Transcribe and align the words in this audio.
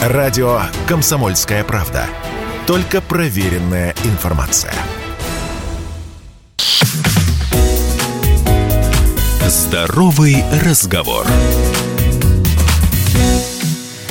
Радио 0.00 0.62
«Комсомольская 0.88 1.62
правда». 1.62 2.06
Только 2.66 3.02
проверенная 3.02 3.94
информация. 4.04 4.72
Здоровый 9.46 10.42
разговор. 10.64 11.26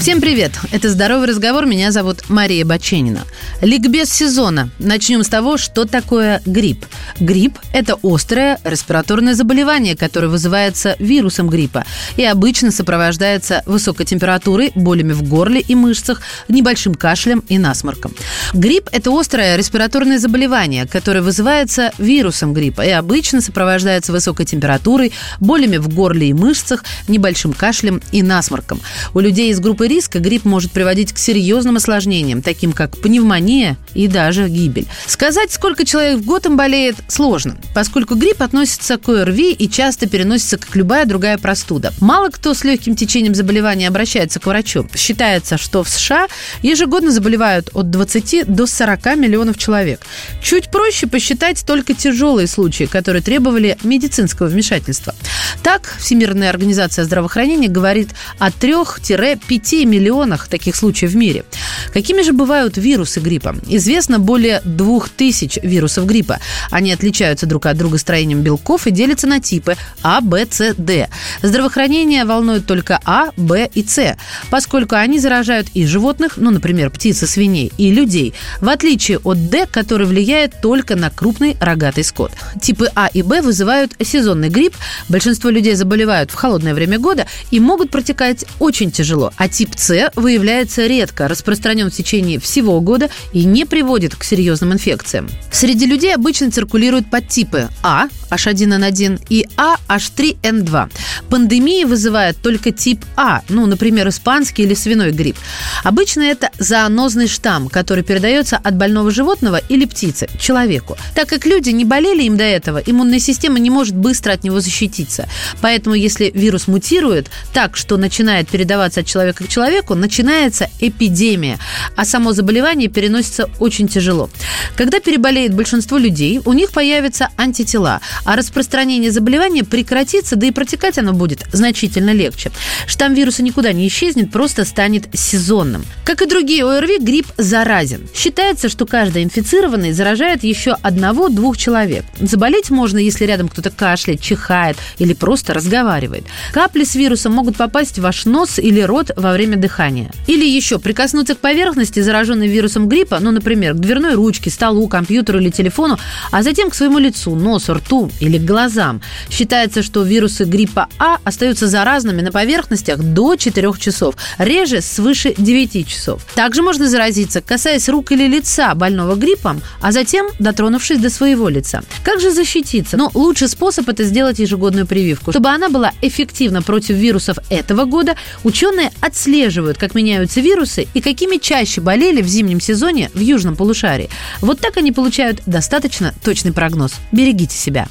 Всем 0.00 0.22
привет! 0.22 0.52
Это 0.72 0.88
«Здоровый 0.88 1.28
разговор». 1.28 1.66
Меня 1.66 1.92
зовут 1.92 2.30
Мария 2.30 2.64
Баченина. 2.64 3.20
Ликбез 3.60 4.10
сезона. 4.10 4.70
Начнем 4.78 5.22
с 5.22 5.28
того, 5.28 5.58
что 5.58 5.84
такое 5.84 6.40
грипп. 6.46 6.86
Грипп– 7.20 7.58
это 7.74 7.98
острое 8.02 8.58
респираторное 8.64 9.34
заболевание, 9.34 9.94
которое 9.94 10.28
вызывается 10.28 10.96
вирусом 10.98 11.50
гриппа 11.50 11.84
и 12.16 12.24
обычно 12.24 12.70
сопровождается 12.70 13.62
высокой 13.66 14.06
температурой, 14.06 14.72
болями 14.74 15.12
в 15.12 15.22
горле 15.28 15.60
и 15.60 15.74
мышцах, 15.74 16.22
небольшим 16.48 16.94
кашлем 16.94 17.42
и 17.50 17.58
насморком. 17.58 18.14
Грипп– 18.54 18.88
это 18.92 19.10
острое 19.12 19.56
респираторное 19.56 20.18
заболевание, 20.18 20.86
которое 20.86 21.20
вызывается 21.20 21.92
вирусом 21.98 22.54
гриппа 22.54 22.80
и 22.80 22.90
обычно 22.90 23.42
сопровождается 23.42 24.12
высокой 24.12 24.46
температурой, 24.46 25.12
болями 25.40 25.76
в 25.76 25.92
горле 25.92 26.28
и 26.28 26.32
мышцах, 26.32 26.84
небольшим 27.06 27.52
кашлем 27.52 28.00
и 28.12 28.22
насморком. 28.22 28.80
У 29.12 29.20
людей 29.20 29.50
из 29.50 29.60
группы 29.60 29.89
риска 29.90 30.20
грипп 30.20 30.44
может 30.44 30.72
приводить 30.72 31.12
к 31.12 31.18
серьезным 31.18 31.76
осложнениям, 31.76 32.40
таким 32.40 32.72
как 32.72 32.96
пневмония 32.98 33.76
и 33.92 34.08
даже 34.08 34.48
гибель. 34.48 34.86
Сказать, 35.06 35.52
сколько 35.52 35.84
человек 35.84 36.20
в 36.20 36.24
год 36.24 36.46
им 36.46 36.56
болеет, 36.56 36.96
сложно, 37.08 37.56
поскольку 37.74 38.14
грипп 38.14 38.40
относится 38.40 38.96
к 38.96 39.08
ОРВИ 39.08 39.52
и 39.52 39.68
часто 39.68 40.08
переносится 40.08 40.56
как 40.56 40.74
любая 40.76 41.04
другая 41.04 41.36
простуда. 41.36 41.92
Мало 42.00 42.30
кто 42.30 42.54
с 42.54 42.64
легким 42.64 42.96
течением 42.96 43.34
заболевания 43.34 43.88
обращается 43.88 44.40
к 44.40 44.46
врачу. 44.46 44.88
Считается, 44.94 45.58
что 45.58 45.82
в 45.82 45.88
США 45.88 46.28
ежегодно 46.62 47.10
заболевают 47.10 47.70
от 47.74 47.90
20 47.90 48.46
до 48.46 48.66
40 48.66 49.16
миллионов 49.16 49.58
человек. 49.58 50.00
Чуть 50.42 50.70
проще 50.70 51.06
посчитать 51.06 51.64
только 51.66 51.94
тяжелые 51.94 52.46
случаи, 52.46 52.84
которые 52.84 53.22
требовали 53.22 53.76
медицинского 53.82 54.46
вмешательства. 54.46 55.14
Так, 55.62 55.96
Всемирная 55.98 56.50
организация 56.50 57.04
здравоохранения 57.04 57.68
говорит 57.68 58.10
о 58.38 58.50
3-5 58.50 59.79
миллионах 59.84 60.48
таких 60.48 60.76
случаев 60.76 61.12
в 61.12 61.16
мире. 61.16 61.44
Какими 61.92 62.22
же 62.22 62.32
бывают 62.32 62.76
вирусы 62.76 63.20
гриппа? 63.20 63.56
Известно 63.66 64.18
более 64.18 64.60
2000 64.64 65.60
вирусов 65.62 66.06
гриппа. 66.06 66.38
Они 66.70 66.92
отличаются 66.92 67.46
друг 67.46 67.66
от 67.66 67.76
друга 67.76 67.98
строением 67.98 68.42
белков 68.42 68.86
и 68.86 68.90
делятся 68.90 69.26
на 69.26 69.40
типы 69.40 69.76
А, 70.02 70.20
Б, 70.20 70.46
С, 70.50 70.74
Д. 70.74 71.08
Здравоохранение 71.42 72.24
волнует 72.24 72.66
только 72.66 73.00
А, 73.04 73.30
Б 73.36 73.68
и 73.74 73.84
С, 73.84 74.16
поскольку 74.50 74.96
они 74.96 75.18
заражают 75.18 75.68
и 75.74 75.86
животных, 75.86 76.34
ну, 76.36 76.50
например, 76.50 76.90
птиц 76.90 77.22
и 77.22 77.26
свиней, 77.26 77.72
и 77.76 77.90
людей, 77.90 78.34
в 78.60 78.68
отличие 78.68 79.18
от 79.18 79.50
Д, 79.50 79.66
который 79.66 80.06
влияет 80.06 80.60
только 80.60 80.96
на 80.96 81.10
крупный 81.10 81.56
рогатый 81.60 82.04
скот. 82.04 82.32
Типы 82.60 82.88
А 82.94 83.08
и 83.12 83.22
Б 83.22 83.42
вызывают 83.42 83.92
сезонный 84.02 84.48
грипп. 84.48 84.74
Большинство 85.08 85.50
людей 85.50 85.74
заболевают 85.74 86.30
в 86.30 86.34
холодное 86.34 86.74
время 86.74 86.98
года 86.98 87.26
и 87.50 87.60
могут 87.60 87.90
протекать 87.90 88.44
очень 88.58 88.90
тяжело. 88.90 89.32
А 89.36 89.48
тип 89.48 89.69
С 89.76 90.12
выявляется 90.16 90.86
редко, 90.86 91.28
распространен 91.28 91.90
в 91.90 91.94
течение 91.94 92.38
всего 92.38 92.80
года 92.80 93.10
и 93.32 93.44
не 93.44 93.64
приводит 93.64 94.14
к 94.14 94.24
серьезным 94.24 94.72
инфекциям. 94.72 95.28
Среди 95.50 95.86
людей 95.86 96.14
обычно 96.14 96.50
циркулируют 96.50 97.10
подтипы 97.10 97.68
А, 97.82 98.08
H1N1 98.30 99.26
и 99.28 99.46
А, 99.56 99.76
H3N2. 99.88 100.90
Пандемии 101.28 101.84
вызывает 101.84 102.36
только 102.38 102.72
тип 102.72 103.04
А, 103.16 103.42
ну, 103.48 103.66
например, 103.66 104.08
испанский 104.08 104.62
или 104.62 104.74
свиной 104.74 105.12
грипп. 105.12 105.36
Обычно 105.84 106.22
это 106.22 106.50
зоонозный 106.58 107.28
штамм, 107.28 107.68
который 107.68 108.04
передается 108.04 108.56
от 108.56 108.76
больного 108.76 109.10
животного 109.10 109.60
или 109.68 109.84
птицы 109.84 110.28
человеку. 110.38 110.96
Так 111.14 111.28
как 111.28 111.46
люди 111.46 111.70
не 111.70 111.84
болели 111.84 112.22
им 112.24 112.36
до 112.36 112.44
этого, 112.44 112.78
иммунная 112.78 113.18
система 113.20 113.58
не 113.58 113.70
может 113.70 113.94
быстро 113.94 114.32
от 114.32 114.44
него 114.44 114.60
защититься. 114.60 115.28
Поэтому, 115.60 115.94
если 115.94 116.30
вирус 116.34 116.68
мутирует 116.68 117.30
так, 117.52 117.76
что 117.76 117.96
начинает 117.96 118.48
передаваться 118.48 119.00
от 119.00 119.06
человека 119.06 119.44
к 119.44 119.48
человеку, 119.48 119.94
начинается 119.94 120.68
эпидемия, 120.80 121.58
а 121.96 122.04
само 122.04 122.32
заболевание 122.32 122.88
переносится 122.88 123.48
очень 123.58 123.88
тяжело. 123.88 124.30
Когда 124.76 125.00
переболеет 125.00 125.54
большинство 125.54 125.98
людей, 125.98 126.40
у 126.44 126.52
них 126.52 126.70
появятся 126.70 127.28
антитела, 127.36 128.00
а 128.24 128.36
распространение 128.36 129.10
заболевания 129.10 129.64
прекратится, 129.64 130.36
да 130.36 130.46
и 130.46 130.50
протекать 130.50 130.98
оно 130.98 131.12
будет 131.12 131.44
значительно 131.52 132.10
легче. 132.10 132.50
Штамм 132.86 133.14
вируса 133.14 133.42
никуда 133.42 133.72
не 133.72 133.86
исчезнет, 133.88 134.30
просто 134.30 134.64
станет 134.64 135.08
сезонным. 135.14 135.84
Как 136.04 136.22
и 136.22 136.26
другие 136.26 136.64
ОРВИ, 136.64 136.98
грипп 136.98 137.26
заразен. 137.36 138.08
Считается, 138.14 138.68
что 138.68 138.86
каждый 138.86 139.22
инфицированный 139.22 139.92
заражает 139.92 140.44
еще 140.44 140.76
одного-двух 140.82 141.56
человек. 141.56 142.04
Заболеть 142.20 142.70
можно, 142.70 142.98
если 142.98 143.24
рядом 143.24 143.48
кто-то 143.48 143.70
кашляет, 143.70 144.20
чихает 144.20 144.76
или 144.98 145.14
просто 145.14 145.54
разговаривает. 145.54 146.24
Капли 146.52 146.84
с 146.84 146.94
вирусом 146.94 147.32
могут 147.32 147.56
попасть 147.56 147.98
в 147.98 148.02
ваш 148.02 148.24
нос 148.24 148.58
или 148.58 148.80
рот 148.80 149.10
во 149.16 149.32
время 149.32 149.56
дыхания. 149.56 150.10
Или 150.26 150.46
еще 150.46 150.78
прикоснуться 150.78 151.34
к 151.34 151.38
поверхности, 151.38 152.00
зараженной 152.00 152.48
вирусом 152.48 152.88
гриппа, 152.88 153.18
ну, 153.20 153.30
например, 153.30 153.74
к 153.74 153.78
дверной 153.78 154.14
ручке, 154.14 154.50
столу, 154.50 154.88
компьютеру 154.88 155.40
или 155.40 155.50
телефону, 155.50 155.98
а 156.30 156.42
затем 156.42 156.70
к 156.70 156.74
своему 156.74 156.98
лицу, 156.98 157.34
носу, 157.34 157.74
рту 157.74 158.09
или 158.20 158.38
к 158.38 158.44
глазам. 158.44 159.00
Считается, 159.30 159.82
что 159.82 160.02
вирусы 160.02 160.44
гриппа 160.44 160.88
А 160.98 161.18
остаются 161.24 161.68
заразными 161.68 162.22
на 162.22 162.32
поверхностях 162.32 162.98
до 162.98 163.36
4 163.36 163.72
часов, 163.78 164.16
реже 164.38 164.80
свыше 164.80 165.34
9 165.36 165.86
часов. 165.88 166.24
Также 166.34 166.62
можно 166.62 166.88
заразиться, 166.88 167.40
касаясь 167.40 167.88
рук 167.88 168.12
или 168.12 168.26
лица 168.26 168.74
больного 168.74 169.14
гриппом, 169.14 169.60
а 169.80 169.92
затем 169.92 170.26
дотронувшись 170.38 170.98
до 170.98 171.10
своего 171.10 171.48
лица. 171.48 171.82
Как 172.04 172.20
же 172.20 172.30
защититься? 172.30 172.96
Ну, 172.96 173.10
лучший 173.14 173.48
способ 173.48 173.88
это 173.88 174.04
сделать 174.04 174.38
ежегодную 174.38 174.86
прививку. 174.86 175.32
Чтобы 175.32 175.50
она 175.50 175.68
была 175.68 175.92
эффективна 176.02 176.62
против 176.62 176.96
вирусов 176.96 177.38
этого 177.48 177.84
года, 177.84 178.16
ученые 178.44 178.90
отслеживают, 179.00 179.78
как 179.78 179.94
меняются 179.94 180.40
вирусы 180.40 180.86
и 180.94 181.00
какими 181.00 181.36
чаще 181.36 181.80
болели 181.80 182.22
в 182.22 182.26
зимнем 182.26 182.60
сезоне 182.60 183.10
в 183.14 183.20
южном 183.20 183.56
полушарии. 183.56 184.10
Вот 184.40 184.60
так 184.60 184.76
они 184.76 184.92
получают 184.92 185.42
достаточно 185.46 186.14
точный 186.24 186.52
прогноз. 186.52 186.92
Берегите 187.12 187.56
себя. 187.56 187.88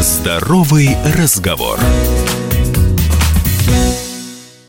Здоровый 0.00 0.96
разговор. 1.16 1.78